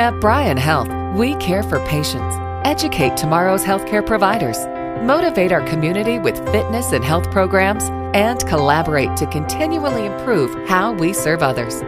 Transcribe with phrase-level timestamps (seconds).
[0.00, 2.34] At Bryan Health, we care for patients,
[2.64, 4.66] educate tomorrow's healthcare providers,
[5.04, 7.84] motivate our community with fitness and health programs,
[8.16, 11.80] and collaborate to continually improve how we serve others.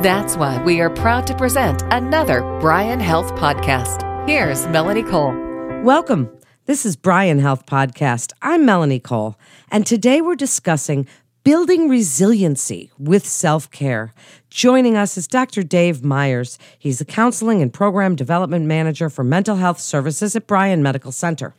[0.00, 4.28] That's why we are proud to present another Bryan Health podcast.
[4.28, 5.34] Here's Melanie Cole.
[5.82, 6.30] Welcome.
[6.66, 8.32] This is Bryan Health Podcast.
[8.42, 9.36] I'm Melanie Cole,
[9.72, 11.08] and today we're discussing
[11.46, 14.12] building resiliency with self care.
[14.50, 15.62] Joining us is Dr.
[15.62, 16.58] Dave Myers.
[16.76, 21.54] He's the Counseling and Program Development Manager for Mental Health Services at Bryan Medical Center.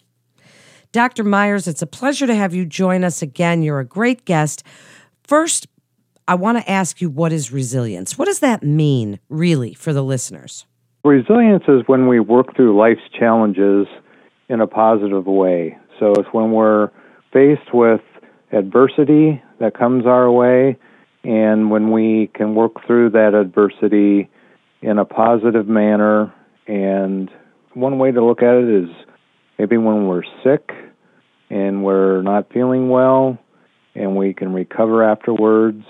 [0.91, 1.23] Dr.
[1.23, 3.63] Myers, it's a pleasure to have you join us again.
[3.63, 4.61] You're a great guest.
[5.23, 5.67] First,
[6.27, 8.17] I want to ask you what is resilience?
[8.17, 10.65] What does that mean, really, for the listeners?
[11.05, 13.87] Resilience is when we work through life's challenges
[14.49, 15.77] in a positive way.
[15.97, 16.89] So it's when we're
[17.31, 18.01] faced with
[18.51, 20.77] adversity that comes our way,
[21.23, 24.29] and when we can work through that adversity
[24.81, 26.33] in a positive manner.
[26.67, 27.29] And
[27.73, 28.89] one way to look at it is
[29.57, 30.71] maybe when we're sick
[31.49, 33.37] and we're not feeling well,
[33.95, 35.83] and we can recover afterwards,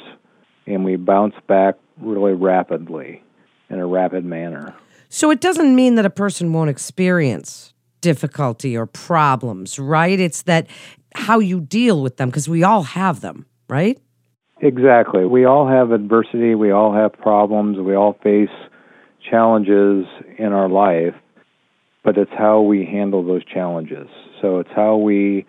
[0.65, 3.23] and we bounce back really rapidly
[3.69, 4.75] in a rapid manner.
[5.09, 10.19] So it doesn't mean that a person won't experience difficulty or problems, right?
[10.19, 10.67] It's that
[11.15, 13.99] how you deal with them because we all have them, right?
[14.61, 15.25] Exactly.
[15.25, 18.49] We all have adversity, we all have problems, we all face
[19.29, 20.05] challenges
[20.37, 21.13] in our life,
[22.03, 24.07] but it's how we handle those challenges.
[24.41, 25.45] So it's how we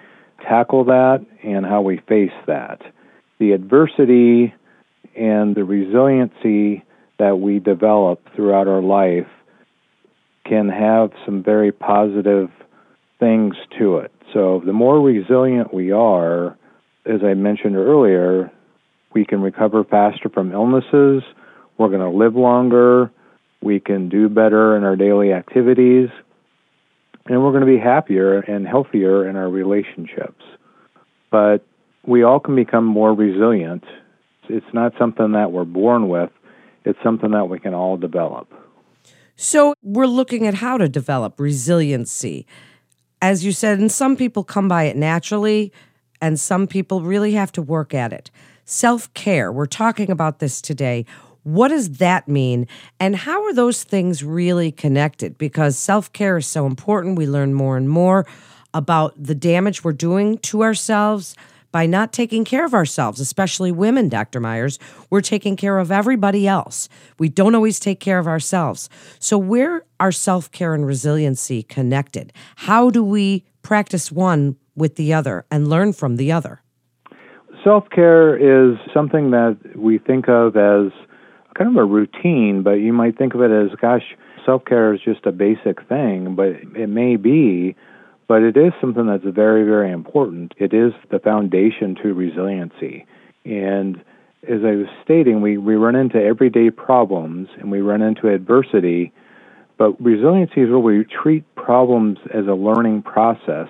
[0.47, 2.83] tackle that and how we face that.
[3.39, 4.55] The adversity
[5.17, 6.85] and the resiliency
[7.19, 9.27] that we develop throughout our life
[10.45, 12.51] can have some very positive
[13.19, 14.13] things to it.
[14.33, 16.57] So the more resilient we are,
[17.09, 18.53] as I mentioned earlier,
[19.15, 21.23] we can recover faster from illnesses,
[21.79, 23.11] we're going to live longer,
[23.63, 26.09] we can do better in our daily activities,
[27.27, 30.43] and we're going to be happier and healthier in our relationships.
[31.31, 31.65] But
[32.07, 33.85] we all can become more resilient.
[34.49, 36.31] It's not something that we're born with,
[36.85, 38.53] it's something that we can all develop.
[39.37, 42.47] So we're looking at how to develop resiliency.
[43.21, 45.73] As you said, and some people come by it naturally,
[46.21, 48.31] and some people really have to work at it.
[48.65, 51.07] Self care, we're talking about this today.
[51.43, 52.67] What does that mean?
[53.01, 55.39] And how are those things really connected?
[55.39, 57.17] Because self care is so important.
[57.17, 58.27] We learn more and more
[58.75, 61.35] about the damage we're doing to ourselves
[61.71, 64.41] by not taking care of ourselves, especially women, Dr.
[64.41, 64.79] Myers.
[65.11, 66.89] We're taking care of everybody else.
[67.19, 68.89] We don't always take care of ourselves.
[69.19, 72.33] So, where are self care and resiliency connected?
[72.57, 76.63] How do we practice one with the other and learn from the other?
[77.65, 80.93] Self care is something that we think of as
[81.57, 85.01] kind of a routine, but you might think of it as, gosh, self care is
[85.05, 86.49] just a basic thing, but
[86.81, 87.77] it may be
[88.29, 90.53] but it is something that's very, very important.
[90.59, 93.07] It is the foundation to resiliency.
[93.47, 93.97] And
[94.47, 99.13] as I was stating, we, we run into everyday problems and we run into adversity,
[99.79, 103.69] but resiliency is where we treat problems as a learning process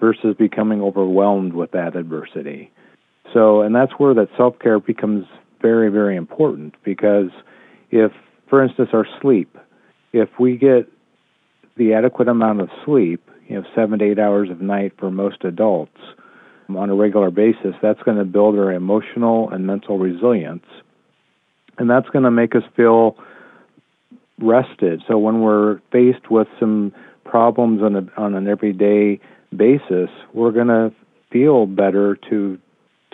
[0.00, 2.70] versus becoming overwhelmed with that adversity.
[3.32, 5.26] So, and that's where that self care becomes
[5.60, 7.30] very, very important because
[7.90, 8.12] if,
[8.48, 9.56] for instance, our sleep,
[10.12, 10.88] if we get
[11.76, 15.44] the adequate amount of sleep, you know seven to eight hours of night for most
[15.44, 15.96] adults
[16.68, 20.66] on a regular basis, that's going to build our emotional and mental resilience,
[21.78, 23.16] and that's going to make us feel
[24.38, 25.02] rested.
[25.08, 26.92] So when we're faced with some
[27.24, 29.20] problems on a, on an everyday
[29.54, 30.92] basis, we're going to
[31.30, 32.58] feel better to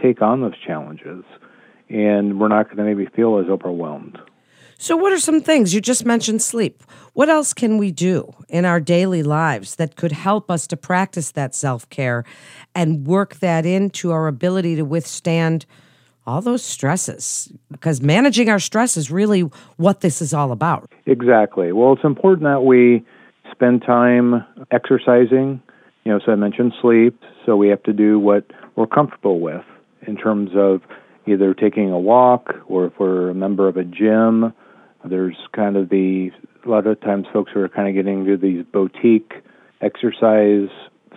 [0.02, 1.24] take on those challenges,
[1.88, 4.18] and we're not going to maybe feel as overwhelmed.
[4.76, 5.72] So, what are some things?
[5.72, 6.82] You just mentioned sleep.
[7.12, 11.30] What else can we do in our daily lives that could help us to practice
[11.32, 12.24] that self care
[12.74, 15.64] and work that into our ability to withstand
[16.26, 17.52] all those stresses?
[17.70, 19.42] Because managing our stress is really
[19.76, 20.90] what this is all about.
[21.06, 21.72] Exactly.
[21.72, 23.04] Well, it's important that we
[23.52, 25.62] spend time exercising.
[26.04, 28.44] You know, so I mentioned sleep, so we have to do what
[28.76, 29.64] we're comfortable with
[30.06, 30.82] in terms of
[31.26, 34.52] either taking a walk or if we're a member of a gym
[35.04, 36.30] there's kind of the
[36.64, 39.32] a lot of times folks who are kind of getting into these boutique
[39.80, 40.68] exercise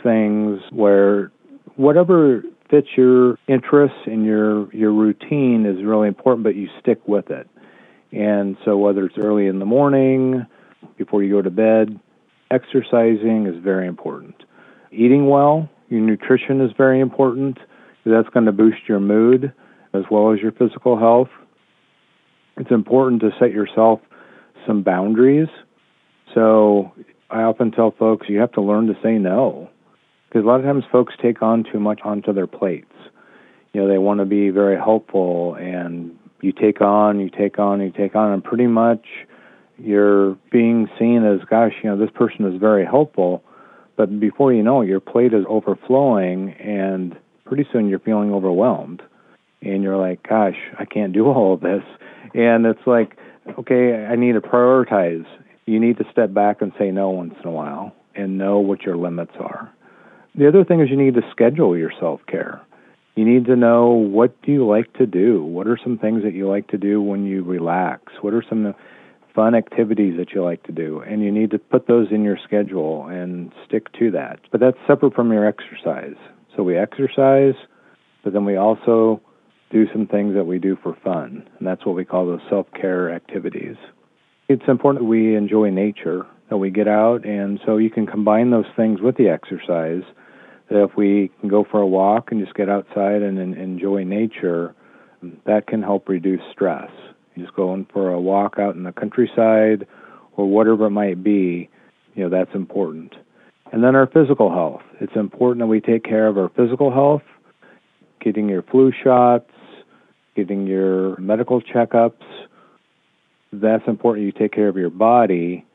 [0.03, 1.31] things where
[1.77, 7.29] whatever fits your interests and your your routine is really important, but you stick with
[7.29, 7.49] it.
[8.11, 10.45] And so whether it's early in the morning,
[10.97, 11.99] before you go to bed,
[12.51, 14.35] exercising is very important.
[14.97, 17.57] Eating well, your nutrition is very important.
[18.05, 19.53] That's going to boost your mood
[19.93, 21.29] as well as your physical health
[22.57, 24.01] it's important to set yourself
[24.65, 25.47] some boundaries
[26.35, 26.91] So
[27.29, 29.69] I often tell folks you have to learn to say no.
[30.27, 32.91] Because a lot of times folks take on too much onto their plates.
[33.73, 37.81] You know, they want to be very helpful and you take on, you take on,
[37.81, 39.05] you take on, and pretty much
[39.77, 43.43] you're being seen as, gosh, you know, this person is very helpful.
[43.97, 49.01] But before you know it, your plate is overflowing, and pretty soon you're feeling overwhelmed.
[49.61, 51.83] And you're like, gosh, I can't do all of this.
[52.33, 53.17] And it's like,
[53.59, 55.25] okay, I need to prioritize.
[55.65, 58.83] You need to step back and say no once in a while and know what
[58.83, 59.71] your limits are.
[60.35, 62.61] The other thing is you need to schedule your self care.
[63.15, 65.43] You need to know what do you like to do?
[65.43, 68.13] What are some things that you like to do when you relax?
[68.21, 68.75] What are some
[69.37, 70.99] fun activities that you like to do?
[71.01, 74.39] And you need to put those in your schedule and stick to that.
[74.51, 76.15] But that's separate from your exercise.
[76.55, 77.53] So we exercise,
[78.23, 79.21] but then we also
[79.69, 83.13] do some things that we do for fun, and that's what we call those self-care
[83.13, 83.75] activities.
[84.49, 88.49] It's important that we enjoy nature, that we get out, and so you can combine
[88.49, 90.03] those things with the exercise
[90.69, 94.03] that if we can go for a walk and just get outside and, and enjoy
[94.03, 94.73] nature,
[95.45, 96.89] that can help reduce stress.
[97.37, 99.87] Just going for a walk out in the countryside
[100.35, 101.69] or whatever it might be,
[102.15, 103.15] you know, that's important.
[103.71, 104.81] And then our physical health.
[105.01, 107.23] It's important that we take care of our physical health,
[108.21, 109.51] getting your flu shots,
[110.35, 112.23] getting your medical checkups.
[113.51, 115.65] That's important you take care of your body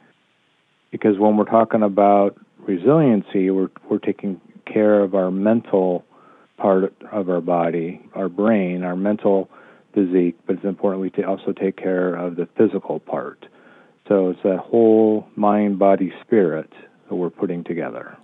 [0.91, 6.05] because when we're talking about resiliency, we're, we're taking care of our mental
[6.59, 9.51] part of our body, our brain, our mental
[9.93, 13.47] physique, but it's important we also take care of the physical part.
[14.09, 16.73] So it's that whole mind, body, spirit
[17.09, 18.17] that we're putting together.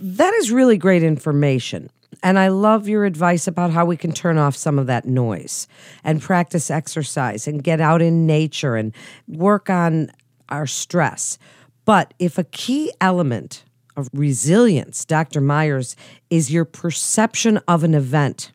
[0.00, 1.90] That is really great information.
[2.22, 5.68] And I love your advice about how we can turn off some of that noise
[6.02, 8.92] and practice exercise and get out in nature and
[9.28, 10.10] work on
[10.48, 11.38] our stress.
[11.84, 13.64] But if a key element
[13.96, 15.40] of resilience, Dr.
[15.40, 15.96] Myers,
[16.30, 18.52] is your perception of an event.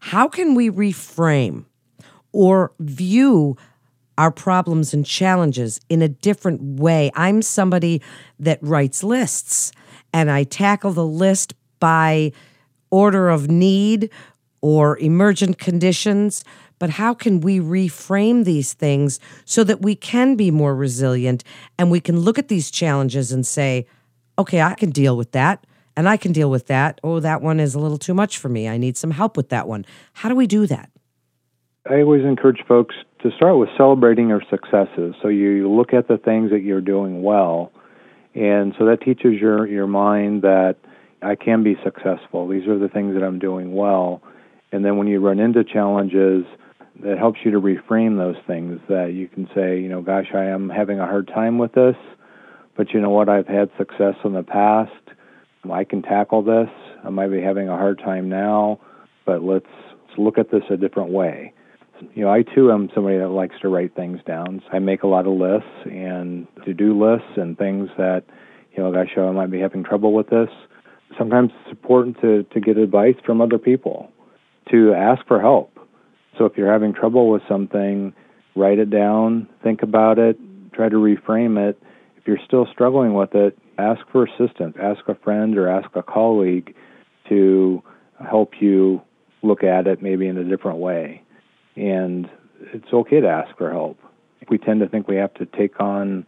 [0.00, 1.66] How can we reframe
[2.32, 3.56] or view
[4.16, 7.10] our problems and challenges in a different way?
[7.14, 8.02] I'm somebody
[8.38, 9.72] that writes lists
[10.12, 12.32] and I tackle the list by
[12.90, 14.10] order of need
[14.62, 16.44] or emergent conditions.
[16.78, 21.44] But how can we reframe these things so that we can be more resilient
[21.78, 23.86] and we can look at these challenges and say,
[24.38, 25.64] okay, I can deal with that
[26.00, 26.98] and I can deal with that.
[27.04, 28.66] Oh, that one is a little too much for me.
[28.66, 29.84] I need some help with that one.
[30.14, 30.90] How do we do that?
[31.88, 35.14] I always encourage folks to start with celebrating your successes.
[35.20, 37.70] So you look at the things that you're doing well,
[38.34, 40.76] and so that teaches your your mind that
[41.20, 42.48] I can be successful.
[42.48, 44.22] These are the things that I'm doing well.
[44.72, 46.46] And then when you run into challenges,
[47.02, 50.44] that helps you to reframe those things that you can say, you know, gosh, I
[50.44, 51.96] am having a hard time with this
[52.80, 53.28] but you know what?
[53.28, 54.90] I've had success in the past.
[55.68, 56.68] I can tackle this.
[57.04, 58.80] I might be having a hard time now,
[59.26, 61.52] but let's, let's look at this a different way.
[62.14, 64.62] You know, I too am somebody that likes to write things down.
[64.64, 68.24] So I make a lot of lists and to do lists and things that,
[68.74, 70.48] you know, gosh, I might be having trouble with this.
[71.18, 74.10] Sometimes it's important to, to get advice from other people,
[74.70, 75.78] to ask for help.
[76.38, 78.14] So if you're having trouble with something,
[78.56, 80.38] write it down, think about it,
[80.72, 81.80] try to reframe it,
[82.16, 84.76] if you're still struggling with it, ask for assistance.
[84.80, 86.74] Ask a friend or ask a colleague
[87.28, 87.82] to
[88.28, 89.02] help you
[89.42, 91.22] look at it maybe in a different way.
[91.76, 92.28] And
[92.72, 93.98] it's okay to ask for help.
[94.48, 96.26] We tend to think we have to take on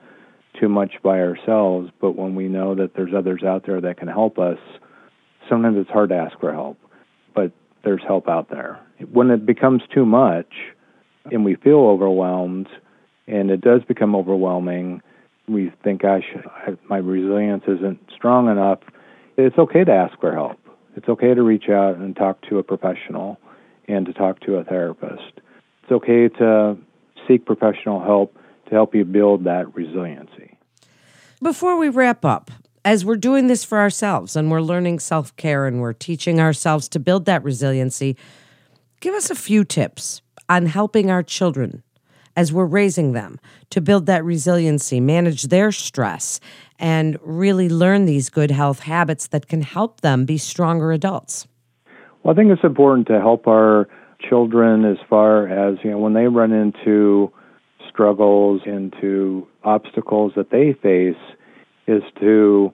[0.58, 4.08] too much by ourselves, but when we know that there's others out there that can
[4.08, 4.58] help us,
[5.48, 6.78] sometimes it's hard to ask for help,
[7.34, 7.52] but
[7.84, 8.78] there's help out there.
[9.10, 10.52] When it becomes too much
[11.30, 12.68] and we feel overwhelmed
[13.26, 15.02] and it does become overwhelming,
[15.52, 18.80] we think, gosh, I, my resilience isn't strong enough,
[19.36, 20.58] it's okay to ask for help.
[20.96, 23.38] It's okay to reach out and talk to a professional
[23.88, 25.40] and to talk to a therapist.
[25.82, 26.76] It's okay to
[27.26, 30.56] seek professional help to help you build that resiliency.
[31.42, 32.50] Before we wrap up,
[32.84, 36.88] as we're doing this for ourselves and we're learning self care and we're teaching ourselves
[36.88, 38.16] to build that resiliency,
[39.00, 41.82] give us a few tips on helping our children
[42.36, 43.38] as we're raising them
[43.70, 46.40] to build that resiliency, manage their stress,
[46.78, 51.46] and really learn these good health habits that can help them be stronger adults?
[52.22, 53.88] Well, I think it's important to help our
[54.28, 57.32] children as far as, you know, when they run into
[57.88, 61.20] struggles, into obstacles that they face,
[61.86, 62.72] is to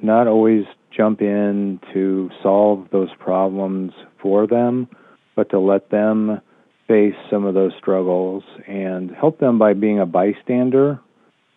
[0.00, 4.88] not always jump in to solve those problems for them,
[5.34, 6.40] but to let them
[6.86, 11.00] face some of those struggles and help them by being a bystander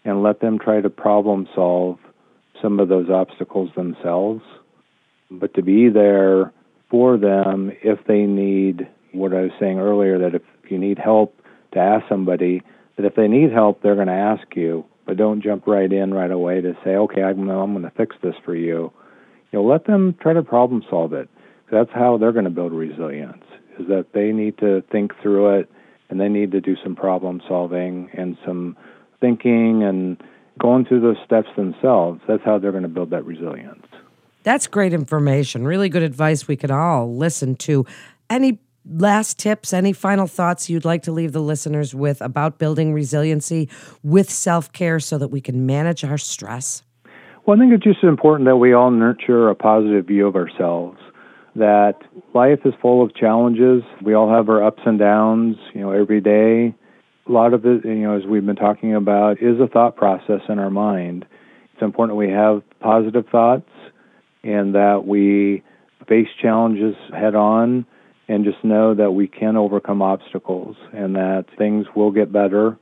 [0.05, 1.97] and let them try to problem solve
[2.61, 4.41] some of those obstacles themselves,
[5.29, 6.53] but to be there
[6.89, 11.35] for them if they need what I was saying earlier that if you need help
[11.73, 12.61] to ask somebody
[12.95, 14.85] that if they need help they're going to ask you.
[15.05, 18.15] But don't jump right in right away to say okay I'm, I'm going to fix
[18.23, 18.91] this for you.
[19.51, 21.29] You know let them try to problem solve it.
[21.71, 23.43] That's how they're going to build resilience
[23.79, 25.69] is that they need to think through it
[26.09, 28.77] and they need to do some problem solving and some
[29.19, 30.21] thinking and
[30.59, 33.85] going through those steps themselves that's how they're going to build that resilience
[34.47, 35.65] that's great information.
[35.65, 37.85] Really good advice we could all listen to.
[38.29, 42.93] Any last tips, any final thoughts you'd like to leave the listeners with about building
[42.93, 43.67] resiliency
[44.03, 46.81] with self care so that we can manage our stress?
[47.45, 50.97] Well, I think it's just important that we all nurture a positive view of ourselves.
[51.57, 51.95] That
[52.35, 53.81] life is full of challenges.
[54.03, 56.75] We all have our ups and downs, you know, every day.
[57.27, 60.41] A lot of it, you know, as we've been talking about, is a thought process
[60.49, 61.25] in our mind.
[61.73, 63.69] It's important we have positive thoughts
[64.43, 65.63] and that we
[66.07, 67.87] face challenges head on
[68.27, 72.77] and just know that we can overcome obstacles and that things will get better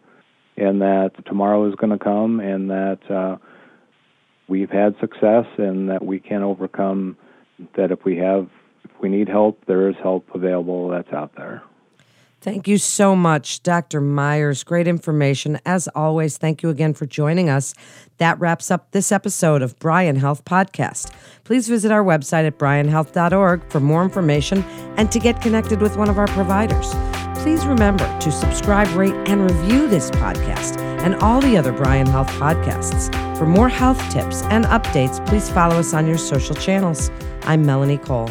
[0.58, 3.38] and that tomorrow is going to come and that uh,
[4.48, 7.18] we've had success and that we can overcome
[7.78, 8.50] that if we have
[9.02, 11.64] we need help there is help available that's out there
[12.46, 14.00] Thank you so much, Dr.
[14.00, 14.64] Myers.
[14.64, 15.60] Great information.
[15.66, 17.74] As always, thank you again for joining us.
[18.20, 21.12] That wraps up this episode of Bryan Health Podcast.
[21.44, 24.64] Please visit our website at bryanhealth.org for more information
[24.96, 26.94] and to get connected with one of our providers.
[27.42, 32.30] Please remember to subscribe, rate, and review this podcast and all the other Bryan Health
[32.34, 33.12] podcasts.
[33.40, 37.10] For more health tips and updates, please follow us on your social channels.
[37.42, 38.30] I'm Melanie Cole.